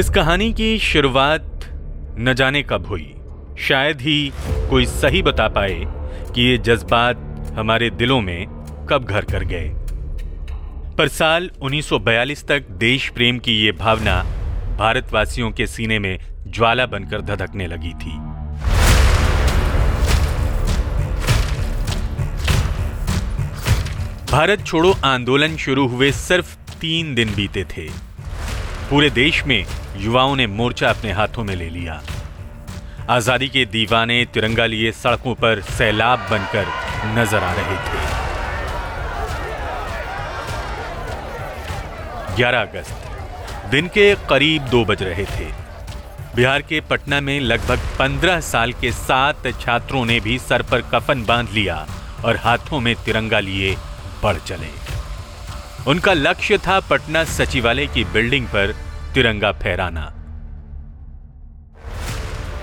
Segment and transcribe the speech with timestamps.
[0.00, 1.60] इस कहानी की शुरुआत
[2.18, 3.14] न जाने कब हुई।
[3.58, 4.32] शायद ही
[4.70, 5.82] कोई सही बता पाए
[6.34, 8.46] कि ये जज्बात हमारे दिलों में
[8.90, 9.70] कब घर कर गए।
[10.98, 14.22] पर साल 1942 तक देश प्रेम की ये भावना
[14.78, 18.16] भारतवासियों के सीने में ज्वाला बनकर धधकने लगी थी।
[24.32, 28.10] भारत छोड़ो आंदोलन शुरू हुए सिर्फ़ तीन दिन बीते थे।
[28.90, 32.02] पूरे देश में युवाओं ने मोर्चा अपने हाथों में ले लिया।
[33.10, 36.66] आज़ादी के दीवाने तिरंगा लिए सड़कों पर सैलाब बनकर
[37.18, 38.08] नज़र आ रहे थे।
[42.36, 43.08] 11 अगस्त,
[43.70, 45.46] दिन के करीब दो बज रहे थे।
[46.36, 51.24] बिहार के पटना में लगभग 15 साल के सात छात्रों ने भी सर पर कफन
[51.24, 51.86] बाँध लिया
[52.24, 53.76] और हाथों में तिरंगा लिए
[54.22, 54.70] बढ़ चले।
[55.86, 58.74] उनका लक्ष्य था पटना सचिवालय की बिल्डिंग पर
[59.14, 60.02] तिरंगा फहराना।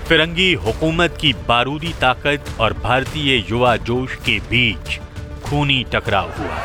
[0.08, 4.98] फिरंगी हुकूमत की बारूदी ताकत और भारतीय युवा जोश के बीच
[5.44, 6.56] खूनी टकराव हुआ।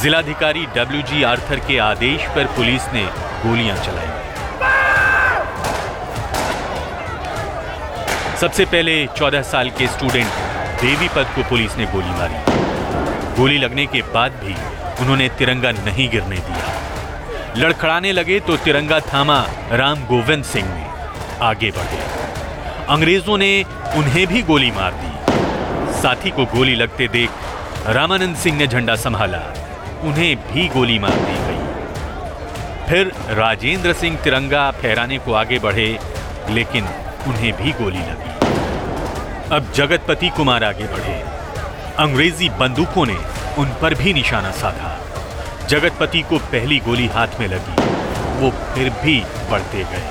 [0.00, 3.04] जिलाधिकारी डब्ल्यू जी आर्थर के आदेश पर पुलिस ने
[3.46, 4.06] गोलियाँ चलाई।
[8.36, 10.28] सबसे पहले 14 साल के स्टूडेंट
[10.80, 12.40] देवीपद को पुलिस ने गोली मारी।
[13.36, 14.54] गोली लगने के बाद भी
[15.02, 16.77] उन्होंने तिरंगा नहीं गिरने दिया।
[17.58, 20.86] लड़खड़ाने लगे तो तिरंगा थामा राम गोविंद सिंह ने।
[21.42, 21.96] आगे बढ़े।
[22.88, 23.64] अंग्रेज़ों ने
[23.96, 27.30] उन्हें भी गोली मार दी। साथी को गोली लगते देख
[27.86, 29.38] रामानंद सिंह ने झंडा संभाला।
[30.02, 35.98] उन्हें भी गोली मार दी गई। फिर राजेंद्र सिंह तिरंगा फहराने को आगे बढ़े,
[36.50, 36.84] लेकिन
[37.26, 38.36] उन्हें भी गोली लगी।
[39.56, 41.20] अब जगतपति कुमार आगे बढ़े।
[41.98, 43.18] अंग्रेज़ी बंदूकों ने
[43.58, 44.97] उन पर भी निशाना साधा।
[45.68, 47.74] जगतपति को पहली गोली हाथ में लगी।
[48.40, 50.08] वो फिर भी बढ़ते गए।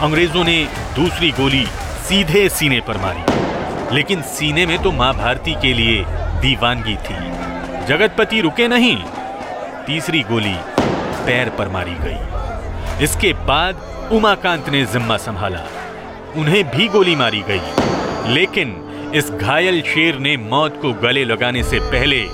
[0.00, 1.66] अंग्रेज़ों ने दूसरी गोली
[2.08, 3.22] सीधे सीने पर मारी।
[3.94, 7.14] लेकिन सीने में तो माँ भारती के लिए दीवानगी थी।
[7.86, 8.96] जगतपति रुके नहीं।
[9.86, 10.56] तीसरी गोली
[11.26, 13.76] पैर पर मारी गई। इसके बाद
[14.12, 15.60] उमाकांत ने जिम्मा संभाला।
[16.36, 17.60] उन्हें भी गोली मारी गई।
[18.32, 18.84] लेकिन
[19.14, 22.26] इस घायल शेर ने मौत को गले लगाने से पहले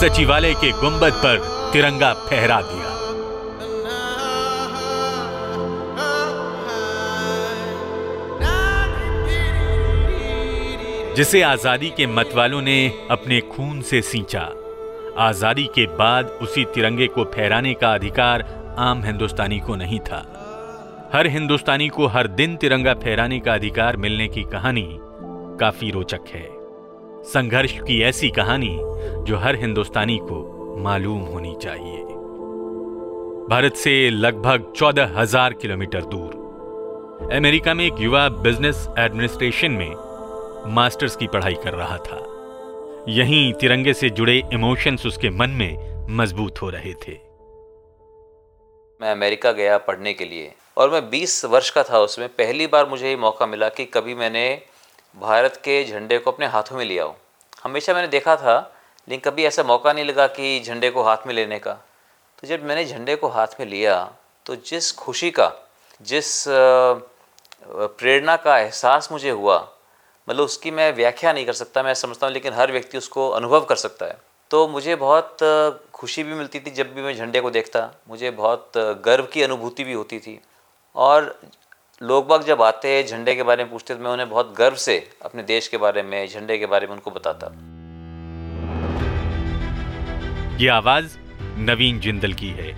[0.00, 2.98] सचिवालय के गुंबद पर तिरंगा फहरा दिया।
[11.14, 14.40] जिसे आज़ादी के मतवालों ने अपने खून से सींचा।
[15.18, 18.44] आज़ादी के बाद उसी तिरंगे को फहराने का अधिकार
[18.78, 20.22] आम हिंदुस्तानी को नहीं था।
[21.14, 24.88] हर हिंदुस्तानी को हर दिन तिरंगा फहराने का अधिकार मिलने की कहानी
[25.60, 26.48] काफ़ी रोचक है।
[27.24, 28.76] संघर्ष की ऐसी कहानी
[29.24, 32.02] जो हर हिंदुस्तानी को मालूम होनी चाहिए।
[33.48, 41.16] भारत से लगभग चौदह हज़ार किलोमीटर दूर। अमेरिका में एक युवा बिज़नेस एडमिनिस्ट्रेशन में मास्टर्स
[41.16, 42.18] की पढ़ाई कर रहा था।
[43.08, 47.12] यहीं तिरंगे से जुड़े इमोशंस उसके मन में मज़बूत हो रहे थे।
[49.00, 52.88] मैं अमेरिका गया पढ़ने के लिए और मैं 20 वर्ष का था उसमें। पहली बार
[52.88, 54.48] मुझे ये मौका मिला कि कभी मैंने
[55.16, 57.16] भारत के झंडे को अपने हाथों में लिया हो।
[57.64, 58.56] हमेशा मैंने देखा था
[59.10, 62.64] लेकिन कभी ऐसा मौका नहीं लगा कि झंडे को हाथ में लेने का। तो जब
[62.64, 63.94] मैंने झंडे को हाथ में लिया
[64.46, 65.52] तो जिस खुशी का,
[66.00, 69.58] जिस प्रेरणा का एहसास मुझे हुआ
[70.28, 73.64] मतलब उसकी मैं व्याख्या नहीं कर सकता, मैं समझता हूँ, लेकिन हर व्यक्ति उसको अनुभव
[73.64, 74.16] कर सकता है।
[74.50, 75.38] तो मुझे बहुत
[75.94, 78.72] खुशी भी मिलती थी जब भी मैं झंडे को देखता। मुझे बहुत
[79.04, 80.38] गर्व की अनुभूति भी होती थी।
[80.96, 81.38] और
[82.00, 84.98] लोग बाग जब आते झंडे के बारे में पूछते तो मैं उन्हें बहुत गर्व से
[85.22, 87.52] अपने देश के बारे में, झंडे के बारे में उनको बताता।
[90.60, 91.16] ये आवाज़
[91.58, 92.72] नवीन जिंदल की है।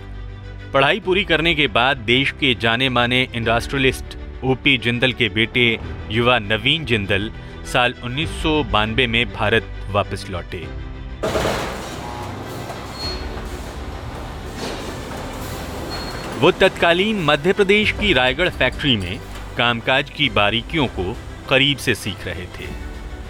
[0.73, 5.65] पढ़ाई पूरी करने के बाद देश के जाने माने इंडस्ट्रियलिस्ट ओपी जिंदल के बेटे
[6.11, 7.29] युवा नवीन जिंदल
[7.73, 10.63] साल उन्नीस सौ बानवे में भारत वापस लौटे।
[16.39, 19.19] वो तत्कालीन मध्य प्रदेश की रायगढ़ फैक्ट्री में
[19.57, 21.13] कामकाज की बारीकियों को
[21.49, 22.75] करीब से सीख रहे थे।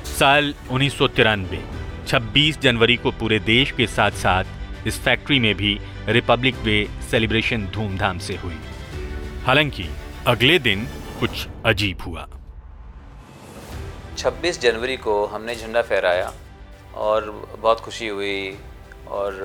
[0.10, 5.54] साल उन्नीस सौ तिरानवे 26 जनवरी को पूरे देश के साथ साथ इस फैक्ट्री में
[5.56, 8.58] भी रिपब्लिक डे सेलिब्रेशन धूमधाम से हुई।
[9.46, 9.90] हालाँकि,
[10.28, 10.88] अगले दिन
[11.20, 12.28] कुछ अजीब हुआ।
[14.18, 16.34] 26 जनवरी को हमने झंडा फहराया
[16.96, 18.58] और बहुत खुशी हुई
[19.08, 19.42] और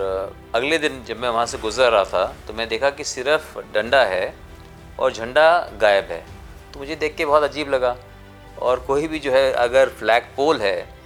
[0.55, 4.03] अगले दिन जब मैं वहाँ से गुजर रहा था तो मैं देखा कि सिर्फ़ डंडा
[4.05, 4.35] है
[4.99, 5.49] और झंडा
[5.81, 6.25] गायब है।
[6.75, 7.97] तो मुझे देख के बहुत अजीब लगा
[8.59, 10.98] और कोई भी जो है, अगर फ्लैग पोल है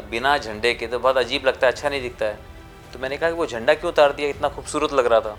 [0.00, 2.38] बिना झंडे के तो बहुत अजीब लगता है अच्छा नहीं दिखता है।
[2.92, 4.28] तो मैंने कहा कि वो झंडा क्यों उतार दिया?
[4.28, 5.36] इतना खूबसूरत लग रहा था।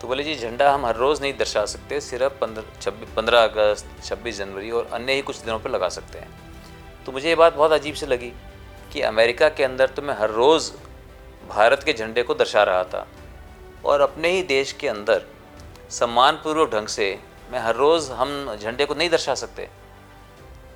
[0.00, 3.88] तो बोले, जी, झंडा हम हर रोज़ नहीं दर्शा सकते, सिर्फ़ पंद्रह छब्बीस पंद्रह अगस्त,
[4.04, 6.28] छब्बीस जनवरी और अन्य ही कुछ दिनों पर लगा सकते हैं।
[7.06, 8.32] तो मुझे ये बात बहुत अजीब से लगी
[8.92, 10.70] कि अमेरिका के अंदर तो मैं हर रोज़
[11.48, 13.06] भारत के झंडे को दर्शा रहा था
[13.84, 15.22] और अपने ही देश के अंदर
[15.90, 17.18] सम्मानपूर्वक ढंग से
[17.52, 19.68] मैं हर रोज़ हम झंडे को नहीं दर्शा सकते।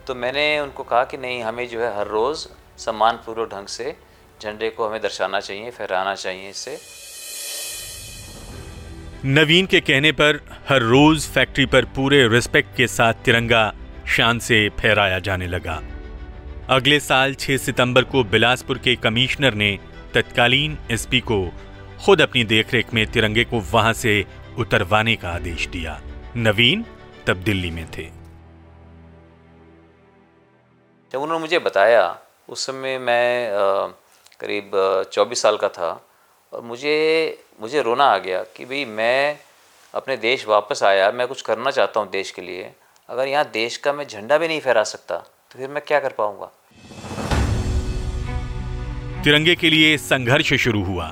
[0.06, 2.46] तो मैंने उनको कहा कि नहीं, हमें जो है हर रोज़
[2.84, 3.96] सम्मानपूर्वक ढंग से
[4.42, 6.78] झंडे को हमें दर्शाना चाहिए फहराना चाहिए इससे
[9.24, 13.72] नवीन के कहने पर हर रोज फैक्ट्री पर पूरे रिस्पेक्ट के साथ तिरंगा
[14.06, 15.82] शान से फहराया जाने लगा।
[16.68, 19.78] अगले साल 6 सितंबर को बिलासपुर के कमिश्नर ने
[20.14, 21.38] तत्कालीन एसपी को
[22.04, 24.14] खुद अपनी देखरेख में तिरंगे को वहाँ से
[24.58, 26.00] उतरवाने का आदेश दिया।
[26.36, 26.84] नवीन
[27.26, 28.04] तब दिल्ली में थे।
[31.12, 32.02] जब उन्होंने मुझे बताया
[32.52, 33.48] उस समय मैं
[34.40, 34.70] करीब
[35.12, 35.88] चौबीस साल का था
[36.52, 36.96] और मुझे
[37.60, 39.38] मुझे रोना आ गया कि भाई मैं
[39.94, 42.70] अपने देश वापस आया, मैं कुछ करना चाहता हूँ देश के लिए।
[43.08, 46.12] अगर यहाँ देश का मैं झंडा भी नहीं फहरा सकता तो फिर मैं क्या कर
[46.18, 46.50] पाऊँगा?
[49.24, 51.08] तिरंगे के लिए संघर्ष शुरू हुआ।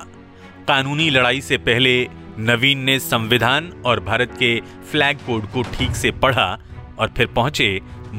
[0.68, 1.98] कानूनी लड़ाई से पहले
[2.50, 4.58] नवीन ने संविधान और भारत के
[4.90, 6.50] फ्लैग कोड को ठीक से पढ़ा
[6.98, 7.78] और फिर पहुँचे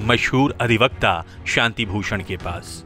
[0.10, 1.14] मशहूर अधिवक्ता
[1.48, 2.84] शांति भूषण के पास।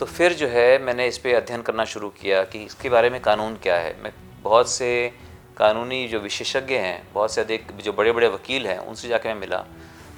[0.00, 3.20] तो फिर जो है मैंने इस पर अध्ययन करना शुरू किया कि इसके बारे में
[3.20, 4.12] कानून क्या है। मैं
[4.42, 4.88] बहुत से
[5.56, 9.40] कानूनी जो विशेषज्ञ हैं, बहुत से अधिक जो बड़े बड़े वकील हैं, उनसे जाके मैं
[9.40, 9.58] मिला।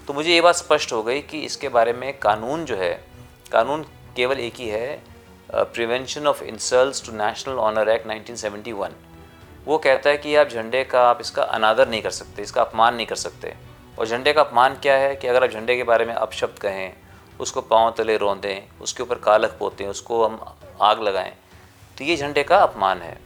[0.06, 2.92] तो मुझे ये बात स्पष्ट हो गई कि इसके बारे में कानून जो है,
[3.52, 3.82] कानून
[4.16, 5.02] केवल एक ही है
[5.50, 8.92] prevention of insult to national honour act 1971
[9.66, 12.94] वो कहता है कि आप झंडे का, आप इसका अनादर नहीं कर सकते, इसका अपमान
[12.94, 13.54] नहीं कर सकते।
[13.98, 16.92] और झंडे का अपमान क्या है कि अगर आप झंडे के बारे में अपशब्द कहें
[17.40, 20.40] उसको पाँव तले रोंदें, उसके ऊपर कालख पोतें, उसको हम
[20.80, 21.32] आग लगाएँ
[21.98, 23.16] तो ये झंडे का अपमान है।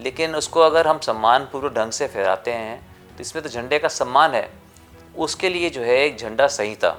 [0.00, 2.80] लेकिन उसको अगर हम सम्मानपूर्वक ढंग से फहराते हैं
[3.16, 4.48] तो इसमें तो झंडे का सम्मान है।
[5.18, 6.96] उसके लिए जो है एक झंडा संहिता,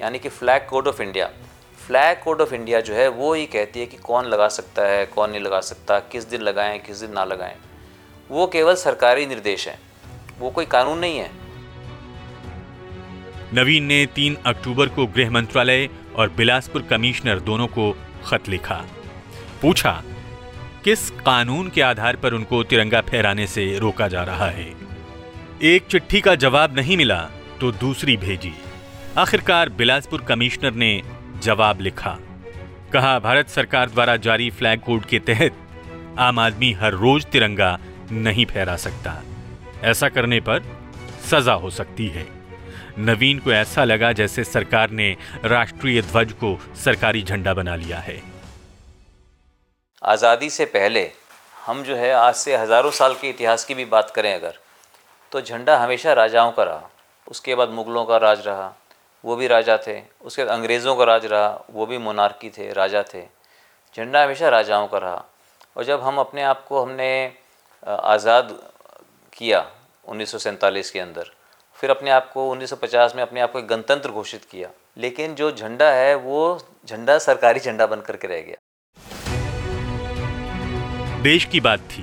[0.00, 1.30] यानी कि flag code of India.
[1.78, 5.06] Flag code of India जो है, वो ही कहती है कि कौन लगा सकता है,
[5.06, 7.56] कौन नहीं लगा सकता, किस दिन लगाएँ, किस दिन ना लगाएँ।
[8.30, 9.78] वो केवल सरकारी निर्देश हैं,
[10.38, 11.30] वो कोई कानून नहीं है।
[13.54, 17.90] नवीन ने 3 अक्टूबर को गृह मंत्रालय और बिलासपुर कमिश्नर दोनों को
[18.24, 18.82] खत लिखा।
[19.62, 19.92] पूछा,
[20.84, 24.72] किस कानून के आधार पर उनको तिरंगा फहराने से रोका जा रहा है?
[25.62, 27.20] एक चिट्ठी का जवाब नहीं मिला
[27.60, 28.52] तो दूसरी भेजी।
[29.18, 31.02] आखिरकार बिलासपुर कमिश्नर ने
[31.42, 32.18] जवाब लिखा।
[32.92, 35.56] कहा, भारत सरकार द्वारा जारी फ्लैग कोड के तहत
[36.18, 37.78] आम आदमी हर रोज तिरंगा
[38.12, 39.20] नहीं फहरा सकता।
[39.82, 40.62] ऐसा करने पर
[41.24, 42.26] सजा हो सकती है।
[42.98, 45.10] नवीन को ऐसा लगा जैसे सरकार ने
[45.44, 48.20] राष्ट्रीय ध्वज को सरकारी झंडा बना लिया है।
[50.02, 51.10] आज़ादी से पहले
[51.56, 54.58] हम जो है आज से हज़ारों साल के इतिहास की भी बात करें अगर
[55.32, 56.88] तो झंडा हमेशा राजाओं का रहा।
[57.26, 58.72] उसके बाद मुग़लों का राज रहा,
[59.24, 63.02] वो भी राजा थे। उसके बाद अंग्रेज़ों का राज रहा, वो भी मोनार्की थे, राजा
[63.04, 63.22] थे।
[63.94, 65.24] झंडा हमेशा राजाओं का रहा।
[65.76, 67.32] और जब हम अपने आप को हमने
[67.82, 68.58] आज़ाद
[69.32, 69.66] किया
[70.08, 71.30] उन्नीस सौ सैंतालीस के अंदर
[71.84, 75.50] फिर अपने आप को 1950 में अपने आप को एक गणतंत्र घोषित किया। लेकिन जो
[75.52, 78.56] झंडा है, वो झंडा सरकारी झंडा बन करके रह गया।
[81.22, 82.02] देश की बात थी,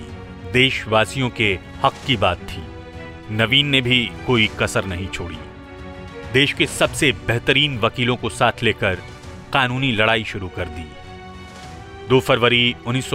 [0.51, 1.49] देशवासियों के
[1.83, 2.63] हक की बात थी।
[3.33, 5.39] नवीन ने भी कोई कसर नहीं छोड़ी।
[6.33, 8.97] देश के सबसे बेहतरीन वकीलों को साथ लेकर
[9.53, 10.89] कानूनी लड़ाई शुरू कर दी।
[12.09, 13.09] 2 फरवरी उन्नीस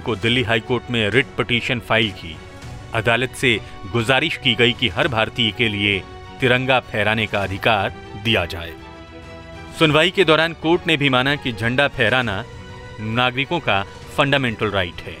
[0.00, 2.36] को दिल्ली हाईकोर्ट में रिट पिटीशन फ़ाइल की।
[2.94, 3.60] अदालत से
[3.92, 6.02] गुजारिश की गई कि हर भारतीय के लिए
[6.40, 7.94] तिरंगा फहराने का अधिकार
[8.24, 8.72] दिया जाए।
[9.78, 12.44] सुनवाई के दौरान कोर्ट ने भी माना कि झंडा फहराना
[13.00, 13.82] नागरिकों का
[14.16, 15.16] फंडामेंटल राइट है।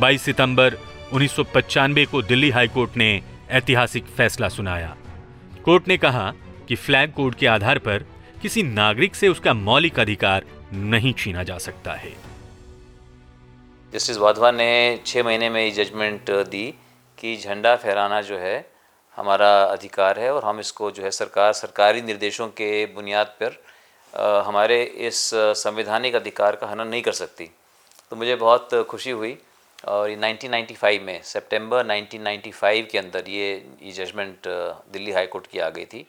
[0.00, 0.76] 22 सितंबर
[1.12, 1.36] उन्नीस
[2.10, 4.96] को दिल्ली हाईकोर्ट ने ऐतिहासिक फैसला सुनाया।
[5.64, 6.32] कोर्ट ने कहा
[6.68, 8.04] कि फ्लैग कोड के आधार पर
[8.42, 12.31] किसी नागरिक से उसका मौलिक अधिकार नहीं छीना जा सकता है।
[13.92, 16.66] जस्टिस वाधवा ने छः महीने में ये जजमेंट दी
[17.18, 18.54] कि झंडा फहराना जो है
[19.16, 23.58] हमारा अधिकार है और हम इसको जो है सरकार, सरकारी निर्देशों के बुनियाद पर
[24.46, 27.50] हमारे इस संवैधानिक अधिकार का हनन नहीं कर सकती।
[28.10, 29.36] तो मुझे बहुत खुशी हुई
[29.78, 34.48] और ये 1995 में सितंबर 1995 के अंदर ये ये जजमेंट
[34.92, 36.06] दिल्ली हाई कोर्ट की आ गई थी।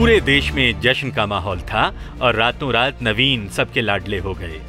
[0.00, 1.82] पूरे देश में जश्न का माहौल था
[2.22, 4.60] और रातों रात नवीन सबके लाडले हो गए।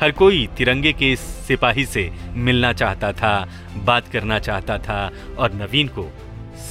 [0.00, 5.88] हर कोई तिरंगे के सिपाही से मिलना चाहता था, बात करना चाहता था और नवीन
[5.88, 6.12] को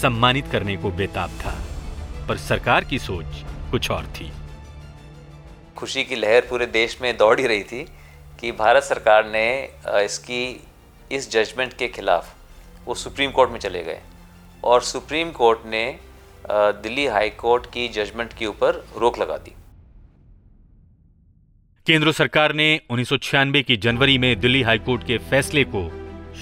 [0.01, 1.55] सम्मानित करने को बेताब था।
[2.27, 4.31] पर सरकार की सोच कुछ और थी।
[5.77, 7.83] खुशी की लहर पूरे देश में दौड़ ही रही थी
[8.39, 10.63] कि भारत सरकार ने इसकी,
[11.11, 12.35] इस जजमेंट के खिलाफ
[12.85, 13.99] वो सुप्रीम कोर्ट में चले गए।
[14.63, 16.06] और सुप्रीम कोर्ट ने
[16.45, 19.53] दिल्ली हाई कोर्ट की जजमेंट के ऊपर रोक लगा दी।
[21.87, 23.09] केंद्र सरकार ने उन्नीस
[23.67, 25.89] की जनवरी में दिल्ली हाईकोर्ट के फैसले को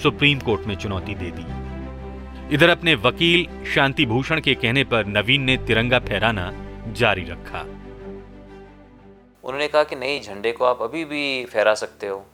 [0.02, 5.42] सुप्रीम कोर्ट में चुनौती दे दी। इधर अपने वकील शांति भूषण के कहने पर नवीन
[5.42, 6.52] ने तिरंगा फहराना
[6.92, 7.60] जारी रखा।
[9.44, 12.24] उन्होंने कहा कि नहीं झंडे को आप अभी भी फहरा सकते हो।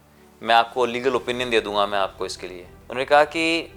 [0.43, 3.73] मैं आपको लीगल ओपिनियन दे दूँगा मैं आपको इसके लिए। उन्होंने कहा कि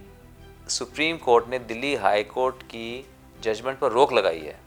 [0.69, 3.05] सुप्रीम कोर्ट ने दिल्ली हाई कोर्ट की
[3.41, 4.59] जजमेंट पर रोक लगाई है।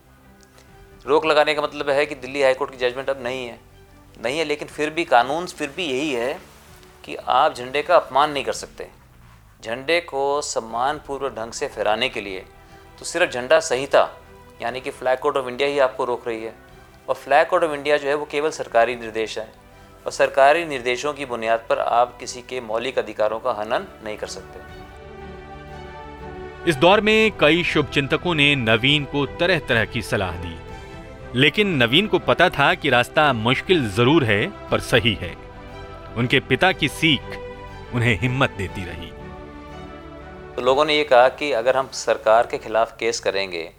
[1.07, 3.59] रोक लगाने का मतलब है कि दिल्ली हाईकोर्ट की जजमेंट अब नहीं है।
[4.17, 6.39] नहीं है, लेकिन फिर भी कानून, फिर भी यही है
[7.05, 8.89] कि आप झंडे का अपमान नहीं कर सकते।
[9.63, 12.45] झंडे को सम्मानपूर्वक ढंग से फहराने के लिए
[12.99, 14.09] तो सिर्फ़ झंडा संहिता,
[14.63, 16.55] यानी कि फ्लैग कोड ऑफ़ इंडिया ही आपको रोक रही है।
[17.09, 19.53] और फ्लैग कोड ऑफ़ इंडिया जो है वो केवल सरकारी निर्देश है
[20.07, 24.27] और सरकारी निर्देशों की बुनियाद पर आप किसी के मौलिक अधिकारों का हनन नहीं कर
[24.27, 24.78] सकते।
[26.67, 30.57] इस दौर में कई शुभचिंतकों ने नवीन को तरह तरह की सलाह दी।
[31.35, 35.35] लेकिन नवीन को पता था कि रास्ता मुश्किल ज़रूर है, पर सही है।
[36.17, 39.11] उनके पिता की सीख उन्हें हिम्मत देती रही।
[40.57, 43.71] तो लोगों ने ये कहा कि अगर हम सरकार के खिलाफ केस करेंगे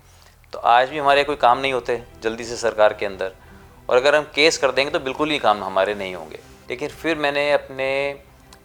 [0.54, 3.32] तो आज भी हमारे कोई काम नहीं होते जल्दी से सरकार के अंदर।
[3.90, 7.18] और अगर हम केस कर देंगे तो बिल्कुल ही काम हमारे नहीं होंगे। लेकिन फिर
[7.18, 7.90] मैंने अपने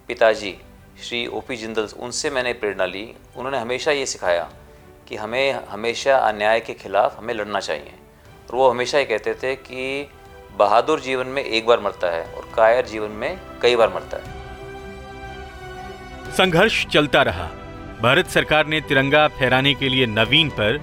[0.07, 0.55] पिताजी
[1.03, 4.49] श्री ओ पी जिंदल उनसे मैंने प्रेरणा ली। उन्होंने हमेशा ये सिखाया
[5.07, 7.93] कि हमें हमेशा अन्याय के खिलाफ हमें लड़ना चाहिए।
[8.49, 10.09] और वो हमेशा ये कहते थे कि
[10.57, 14.33] बहादुर जीवन में एक बार मरता है और कायर जीवन में कई बार मरता है।
[16.31, 17.45] संघर्ष चलता रहा।
[18.01, 20.77] भारत सरकार ने तिरंगा फहराने के लिए नवीन पर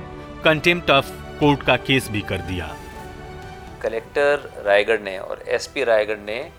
[0.45, 1.07] कंटेम्प्ट ऑफ़
[1.41, 2.77] कोर्ट का केस भी कर दिया।
[3.83, 6.51] कलेक्टर रायगढ़ ने और एसपी रायगढ़ ने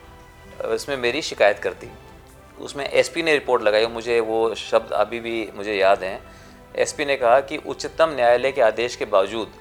[0.66, 1.92] उसमें मेरी शिकायत कर दी।
[2.62, 6.20] उसमें एसपी ने रिपोर्ट लगाई मुझे वो शब्द अभी भी मुझे याद हैं।
[6.76, 9.52] एसपी ने कहा कि उच्चतम न्यायालय के आदेश के बावजूद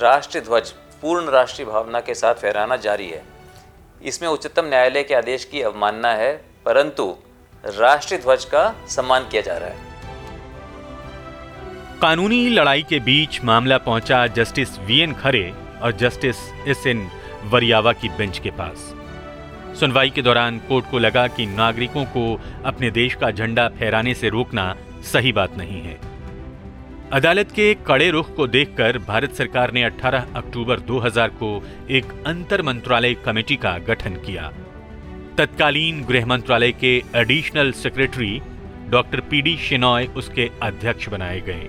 [0.00, 0.70] राष्ट्रीय ध्वज,
[1.02, 3.22] पूर्ण राष्ट्रीय भावना के साथ फहराना जारी है।
[4.04, 6.32] इसमें उच्चतम न्यायालय के आदेश की अवमानना है,
[6.64, 7.14] परंतु
[7.64, 9.90] राष्ट्रीय ध्वज का सम्मान किया जा रहा है।
[12.00, 15.52] कानूनी लड़ाई के बीच मामला पहुँचा जस्टिस वी एन खरे
[15.82, 16.36] और जस्टिस
[16.68, 17.08] एस एन
[17.44, 18.92] वरियावा की बेंच के पास।
[19.74, 24.28] सुनवाई के दौरान कोर्ट को लगा कि नागरिकों को अपने देश का झंडा फहराने से
[24.28, 25.98] रोकना सही बात नहीं है।
[27.12, 32.62] अदालत के कड़े रुख को देखकर भारत सरकार ने 18 अक्टूबर 2000 को एक अंतर
[32.62, 34.52] मंत्रालय कमेटी का गठन किया।
[35.38, 38.40] तत्कालीन गृह मंत्रालय के एडिशनल सेक्रेटरी
[38.88, 41.68] डॉक्टर पीडी शिनॉय उसके अध्यक्ष बनाए गए।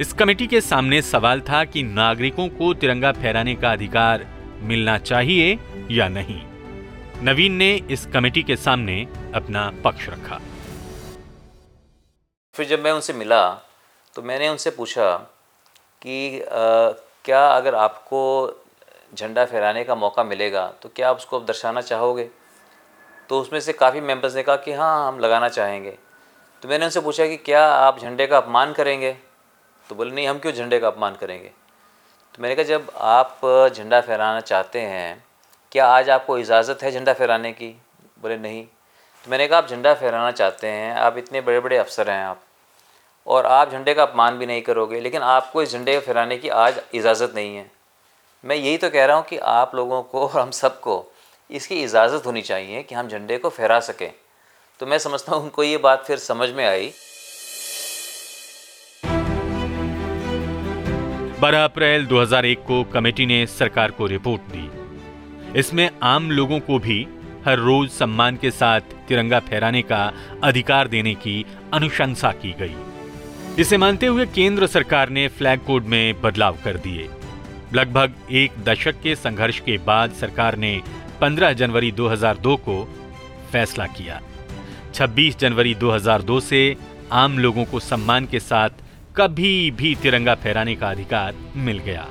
[0.00, 4.26] इस कमेटी के सामने सवाल था कि नागरिकों को तिरंगा फहराने का अधिकार
[4.62, 5.58] मिलना चाहिए
[5.90, 6.40] या नहीं।
[7.22, 8.94] नवीन ने इस कमेटी के सामने
[9.34, 10.38] अपना पक्ष रखा।
[12.54, 13.48] फिर जब मैं उनसे मिला
[14.16, 15.16] तो मैंने उनसे पूछा
[16.02, 16.46] कि आ,
[17.24, 18.20] क्या अगर आपको
[19.14, 22.28] झंडा फहराने का मौका मिलेगा तो क्या आप उसको दर्शाना चाहोगे?
[23.28, 25.90] तो उसमें से काफ़ी मेंबर्स ने कहा कि हाँ हम लगाना चाहेंगे।
[26.62, 29.12] तो मैंने उनसे पूछा कि क्या आप झंडे का अपमान करेंगे?
[29.90, 31.48] तो बोले नहीं हम क्यों झंडे का अपमान करेंगे?
[32.34, 33.40] तो मैंने कहा जब आप
[33.76, 35.24] झंडा फहराना चाहते हैं
[35.74, 37.68] क्या आज आपको इजाज़त है झंडा फहराने की?
[38.22, 38.62] बोले, नहीं।
[39.24, 42.40] तो मैंने कहा, आप झंडा फहराना चाहते हैं, आप इतने बड़े बड़े अफसर हैं आप,
[43.26, 46.48] और आप झंडे का अपमान भी नहीं करोगे, लेकिन आपको इस झंडे को फहराने की
[46.48, 47.70] आज इजाज़त नहीं है।
[48.44, 51.12] मैं यही तो कह रहा हूँ कि आप लोगों को और हम सबको
[51.50, 54.12] इसकी इजाज़त होनी चाहिए कि हम झंडे को फहरा सकें।
[54.78, 56.92] तो मैं समझता हूँ, उनको ये बात फिर समझ में आई।
[61.40, 64.73] 12 अप्रैल 2001 को कमेटी ने सरकार को रिपोर्ट दी।
[65.56, 67.06] इसमें आम लोगों को भी
[67.46, 70.12] हर रोज सम्मान के साथ तिरंगा फहराने का
[70.44, 71.44] अधिकार देने की
[71.74, 72.74] अनुशंसा की गई।
[73.58, 77.08] इसे मानते हुए केंद्र सरकार ने फ्लैग कोड में बदलाव कर दिए।
[77.74, 80.80] लगभग एक दशक के संघर्ष के बाद सरकार ने
[81.20, 82.88] 15 जनवरी 2002 को
[83.52, 84.20] फैसला किया।
[84.94, 86.76] 26 जनवरी 2002 से
[87.12, 88.70] आम लोगों को सम्मान के साथ
[89.16, 92.06] कभी भी तिरंगा फहराने का अधिकार मिल गया।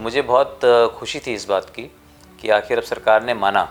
[0.00, 0.60] तो मुझे बहुत
[0.98, 1.82] खुशी थी इस बात की
[2.40, 3.62] कि आखिर अब सरकार ने माना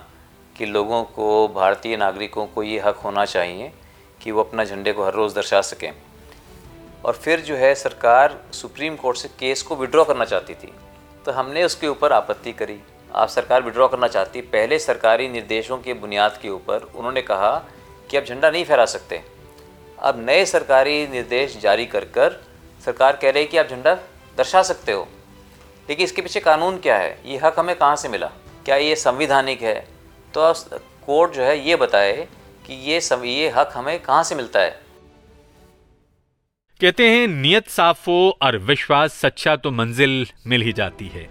[0.58, 3.72] कि लोगों को, भारतीय नागरिकों को ये हक होना चाहिए
[4.22, 5.92] कि वो अपना झंडे को हर रोज़ दर्शा सकें।
[7.06, 10.74] और फिर जो है सरकार सुप्रीम कोर्ट से केस को विड्रॉ करना चाहती थी।
[11.26, 12.80] तो हमने उसके ऊपर आपत्ति करी।
[13.16, 17.56] आप सरकार विड्रॉ करना चाहती पहले सरकारी निर्देशों के बुनियाद के ऊपर उन्होंने कहा
[18.12, 19.24] कि आप झंडा नहीं फहरा सकते।
[20.00, 22.44] अब नए सरकारी निर्देश जारी कर कर
[22.86, 23.96] सरकार कह रही है कि आप झंडा
[24.38, 25.08] दर्शा सकते हो।
[25.90, 27.18] लेकिन इसके पीछे कानून क्या है?
[27.26, 28.28] ये हक हमें कहाँ से मिला?
[28.66, 29.80] क्या ये संविधानिक है?
[30.34, 30.54] तो
[31.06, 32.28] कोर्ट जो है ये बताए
[32.68, 34.70] कि ये सब ये हक हमें कहाँ से मिलता है?
[36.82, 41.28] कहते हैं नियत साफ़ हो और विश्वास सच्चा तो मंजिल मिल ही जाती है।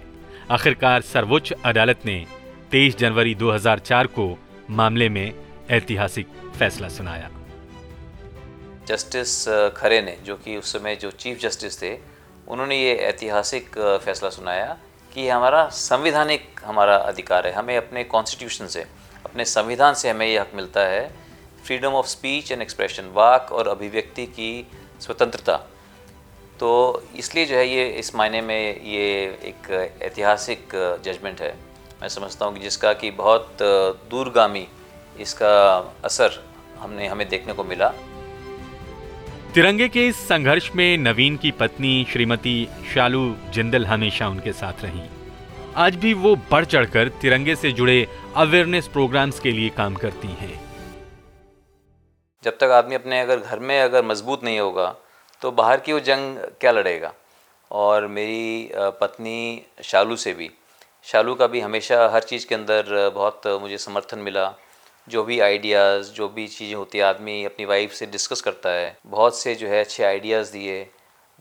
[0.50, 2.26] आखिरकार सर्वोच्च अदालत ने
[2.72, 4.26] 23 जनवरी 2004 को
[4.70, 5.32] मामले में
[5.70, 6.26] ऐतिहासिक
[6.58, 7.30] फैसला सुनाया।
[8.88, 12.17] जस्टिस खरे ने जो कि उस समय जो चीफ जस्टिस थे
[12.48, 14.76] उन्होंने ये ऐतिहासिक फैसला सुनाया
[15.12, 18.84] कि ये हमारा संविधानिक हमारा अधिकार है। हमें अपने कॉन्स्टिट्यूशन से,
[19.26, 21.08] अपने संविधान से हमें ये हक मिलता है।
[21.66, 24.66] Freedom of speech and expression वाक और अभिव्यक्ति की
[25.00, 25.56] स्वतंत्रता।
[26.60, 29.04] तो इसलिए जो है ये, इस मायने में ये
[29.44, 29.70] एक
[30.02, 30.68] ऐतिहासिक
[31.04, 31.54] जजमेंट है।
[32.00, 33.58] मैं समझता हूँ कि जिसका कि बहुत
[34.10, 34.66] दूरगामी
[35.20, 35.54] इसका
[36.04, 36.42] असर
[36.78, 37.92] हमने, हमें देखने को मिला।
[39.54, 45.02] तिरंगे के इस संघर्ष में नवीन की पत्नी श्रीमती शालू जिंदल हमेशा उनके साथ रही।
[45.76, 50.60] आज भी वो बढ़ चढ़कर तिरंगे से जुड़े अवेयरनेस प्रोग्राम्स के लिए काम करती हैं।
[52.44, 54.94] जब तक आदमी अपने अगर घर में अगर मज़बूत नहीं होगा
[55.42, 57.12] तो बाहर की वो जंग क्या लड़ेगा?
[57.70, 60.50] और मेरी पत्नी शालू से भी।
[61.06, 64.46] शालू का भी हमेशा हर चीज़ के अंदर बहुत मुझे समर्थन मिला।
[65.08, 68.96] जो भी आइडियाज़ जो भी चीज़ें होती है, आदमी अपनी वाइफ से डिस्कस करता है,
[69.06, 70.86] बहुत से जो है अच्छे आइडियाज़ दिए।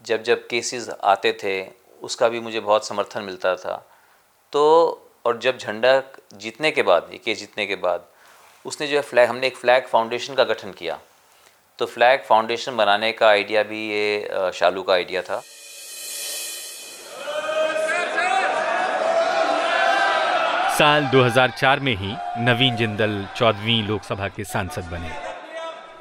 [0.06, 1.62] जब जब केसेस आते थे,
[2.02, 3.76] उसका भी मुझे बहुत समर्थन मिलता था।
[4.54, 4.64] तो
[5.26, 6.02] और जब झंडा
[6.34, 8.06] जीतने के बाद ये केस जीतने के बाद,
[8.66, 11.00] उसने जो है फ्लैग हमने एक फ़्लैग फाउंडेशन का गठन किया।
[11.80, 15.42] तो फ्लैग फाउंडेशन बनाने का आइडिया भी ये शालू का आइडिया था।
[20.77, 25.12] साल 2004 में ही नवीन जिंदल चौदहवीं लोकसभा के सांसद बने।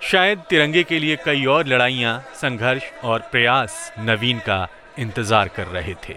[0.02, 4.68] शायद तिरंगे के लिए कई और लड़ाइयाँ, संघर्ष और प्रयास नवीन का
[4.98, 6.16] इंतज़ार कर रहे थे।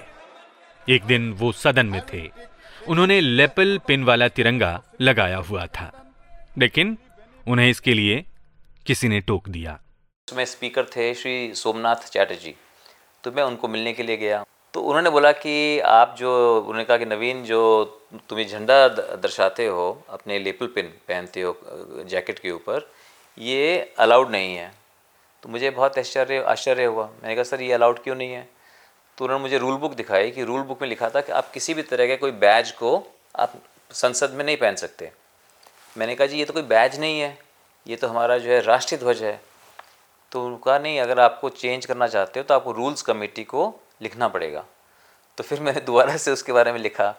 [0.89, 2.31] एक दिन वो सदन में थे।
[2.87, 6.13] उन्होंने लेपल पिन वाला तिरंगा लगाया हुआ था।
[6.57, 6.97] लेकिन
[7.47, 8.25] उन्हें इसके लिए
[8.85, 9.79] किसी ने टोक दिया।
[10.29, 12.55] उसमें स्पीकर थे श्री सोमनाथ चैटर्जी।
[13.23, 14.43] तो मैं उनको मिलने के लिए गया।
[14.79, 17.85] तो उन्होंने बोला कि आप जो, उन्होंने कहा कि नवीन जो
[18.29, 21.55] तुम्हें झंडा दर्शाते हो, अपने लेपल पिन पहनते हो
[22.07, 22.87] जैकेट के ऊपर,
[23.37, 24.71] ये अलाउड नहीं है।
[25.43, 28.47] तो मुझे बहुत आश्चर्य आश्चर्य हुआ। मैंने कहा, सर, ये अलाउड क्यों नहीं है?
[29.17, 31.73] तो उन्होंने मुझे रूल बुक दिखाई कि रूल बुक में लिखा था कि आप किसी
[31.73, 33.03] भी तरह के कोई बैज को
[33.35, 33.53] आप
[33.91, 35.11] संसद में नहीं पहन सकते।
[35.97, 37.37] मैंने कहा, जी, ये तो कोई बैज नहीं है।
[37.87, 39.39] ये तो हमारा जो है राष्ट्रीय ध्वज है।
[40.31, 43.67] तो कहा, नहीं, अगर आपको चेंज करना चाहते हो तो आपको रूल्स कमेटी को
[44.01, 44.65] लिखना पड़ेगा।
[45.37, 47.13] तो फिर मैंने दोबारा से उसके बारे में लिखा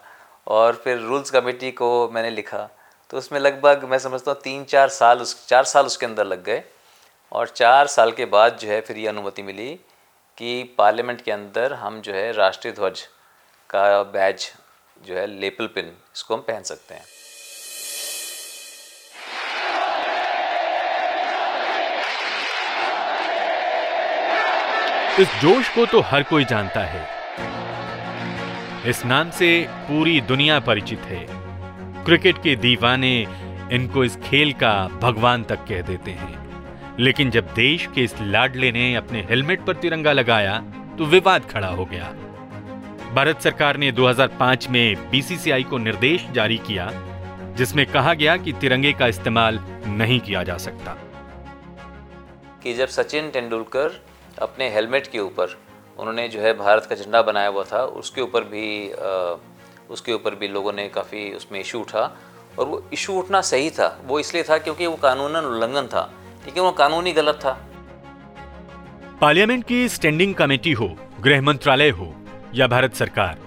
[0.47, 2.69] और फिर रूल्स कमेटी को मैंने लिखा।
[3.09, 6.43] तो उसमें लगभग मैं समझता हूँ तीन चार साल उस, चार साल उसके अंदर लग
[6.43, 6.63] गए
[7.31, 9.73] और चार साल के बाद जो है फिर ये अनुमति मिली
[10.37, 13.01] कि पार्लियामेंट के अंदर हम जो है राष्ट्रीय ध्वज
[13.69, 14.51] का बैज
[15.01, 17.05] जो है लेपल पिन इसको हम पहन सकते हैं।
[25.21, 27.07] इस जोश को तो हर कोई जानता है।
[28.85, 31.27] इस नाम से पूरी दुनिया परिचित है।
[32.05, 33.27] क्रिकेट के दीवाने
[33.71, 36.49] इनको इस खेल का भगवान तक कह देते हैं।
[36.99, 40.57] लेकिन जब देश के इस लाडले ने अपने हेलमेट पर तिरंगा लगाया
[40.97, 42.03] तो विवाद खड़ा हो गया।
[43.13, 46.91] भारत सरकार ने 2005 में बीसीसीआई को निर्देश जारी किया,
[47.57, 50.97] जिसमें कहा गया कि तिरंगे का इस्तेमाल नहीं किया जा सकता।
[52.63, 54.10] कि जब सचिन तेंदुलकर
[54.41, 55.57] अपने हेलमेट के ऊपर
[55.99, 58.67] उन्होंने जो है भारत का झंडा बनाया हुआ था। उसके ऊपर भी
[59.89, 62.03] उसके ऊपर भी लोगों ने काफ़ी उसमें इशू उठा
[62.59, 66.03] और वो इशू उठना सही था। वो इसलिए था क्योंकि वो कानूनन उल्लंघन था,
[66.45, 67.51] लेकिन वो कानूनी गलत था।
[69.21, 70.87] पार्लियामेंट की स्टैंडिंग कमेटी हो,
[71.21, 72.13] गृह मंत्रालय हो
[72.53, 73.37] या भारत सरकार,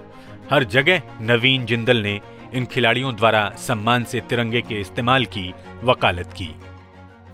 [0.51, 2.19] हर जगह नवीन जिंदल ने
[2.53, 5.53] इन खिलाड़ियों द्वारा सम्मान से तिरंगे के इस्तेमाल की
[5.83, 6.49] वकालत की।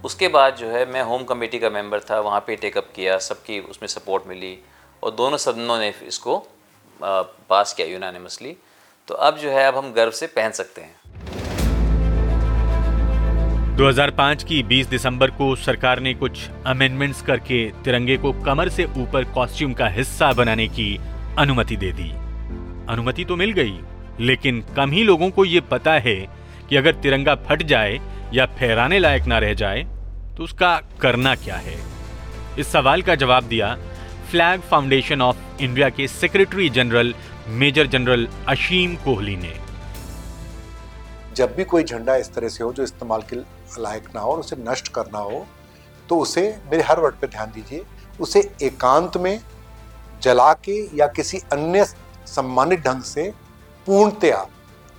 [0.06, 3.60] उसके बाद जो है, मैं होम कमेटी का मेंबर था, वहाँ पे टेकअप किया, सबकी
[3.62, 4.58] उसमें सपोर्ट मिली
[5.04, 6.38] और दोनों सदनों ने इसको
[7.00, 8.56] पास किया यूनानिमसली
[9.08, 10.96] तो अब जो है, अब हम गर्व से पहन सकते हैं।
[13.78, 19.24] 2005 की 20 दिसंबर को सरकार ने कुछ अमेंडमेंट्स करके तिरंगे को कमर से ऊपर
[19.34, 20.96] कॉस्ट्यूम का हिस्सा बनाने की
[21.40, 22.10] अनुमति दे दी।
[22.90, 23.80] अनुमति तो मिल गई,
[24.20, 26.16] लेकिन कम ही लोगों को यह पता है
[26.70, 28.00] कि अगर तिरंगा फट जाए
[28.34, 29.84] या फहराने लायक ना रह जाए
[30.38, 31.78] तो उसका करना क्या है?
[32.60, 33.76] इस सवाल का जवाब दिया
[34.32, 37.14] फ्लैग फाउंडेशन ऑफ़ इंडिया के secretary general,
[37.48, 39.54] major general Ashim Kohli ने।
[41.36, 43.36] जब भी कोई झंडा इस तरह से हो जो इस्तेमाल के
[43.82, 45.46] लायक ना हो और उसे नष्ट करना हो
[46.10, 46.42] तो उसे
[46.72, 47.84] मेरे हर वर्ड पर ध्यान दीजिए,
[48.20, 49.40] उसे एकांत में
[50.24, 51.86] जला के या किसी अन्य
[52.28, 53.32] सम्मानित ढंग से
[53.88, 54.46] पूर्णतया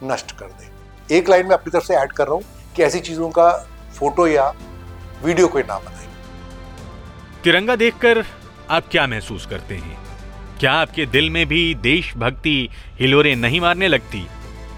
[0.04, 2.42] नष्ट कर दें। एक लाइन में अपनी तरफ़ से ऐड कर रहा हूँ
[2.76, 3.50] कि ऐसी चीज़ों का
[3.98, 4.48] फ़ोटो या
[5.24, 6.06] वीडियो कोई ना बनाए।
[7.44, 8.24] तिरंगा देखकर
[8.70, 9.98] आप क्या महसूस करते हैं?
[10.60, 12.68] क्या आपके दिल में भी देशभक्ति
[13.00, 14.26] हिलोरे नहीं मारने लगती?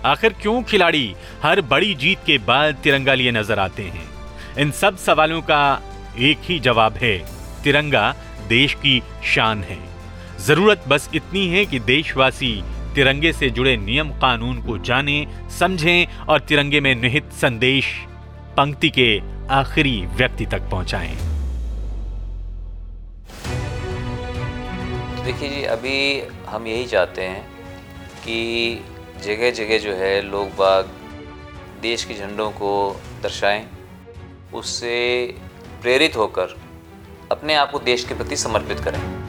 [0.05, 4.09] आखिर क्यों खिलाड़ी हर बड़ी जीत के बाद तिरंगा लिए नज़र आते हैं?
[4.59, 5.81] इन सब सवालों का
[6.19, 7.19] एक ही जवाब है,
[7.65, 8.15] तिरंगा
[8.49, 9.79] देश की शान है।
[10.39, 12.53] ज़रूरत बस इतनी है कि देशवासी
[12.95, 17.87] तिरंगे से जुड़े नियम कानून को जानें, समझें और तिरंगे में निहित संदेश
[18.57, 19.09] पंक्ति के
[19.51, 21.17] आखिरी व्यक्ति तक पहुंचाएँ।
[25.25, 27.43] देखिए जी अभी हम यही चाहते हैं
[28.25, 28.81] कि
[29.25, 30.91] जगह जगह जो है लोग बाग
[31.83, 33.65] देश के झंडों को दर्शाएँ
[34.55, 34.97] उससे
[35.83, 36.57] प्रेरित होकर
[37.33, 39.24] अपने आप को देश के प्रति समर्पित करें।